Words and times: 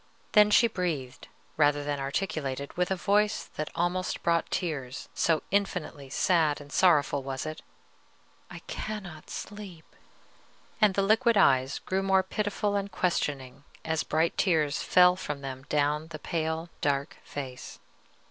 Then 0.31 0.49
she 0.49 0.65
breathed, 0.67 1.27
rather 1.57 1.83
than 1.83 1.99
articulated, 1.99 2.75
with 2.75 2.89
a 2.89 2.95
voice 2.95 3.43
that 3.55 3.69
almost 3.75 4.23
brought 4.23 4.49
tears, 4.49 5.07
so 5.13 5.43
infinitely 5.51 6.09
sad 6.09 6.59
and 6.59 6.71
sorrowful 6.73 7.21
was 7.21 7.45
it, 7.45 7.61
"I 8.49 8.61
cannot 8.65 9.29
sleep!" 9.29 9.85
and 10.81 10.95
the 10.95 11.03
liquid 11.03 11.37
eyes 11.37 11.77
grew 11.77 12.01
more 12.01 12.23
pitiful 12.23 12.75
and 12.75 12.91
questioning 12.91 13.63
as 13.85 14.01
bright 14.01 14.35
tears 14.39 14.81
fell 14.81 15.15
from 15.15 15.41
them 15.41 15.65
down 15.69 16.07
the 16.07 16.17
pale 16.17 16.69
dark 16.81 17.17
face. 17.23 17.77